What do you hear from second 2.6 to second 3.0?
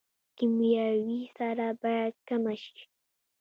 شي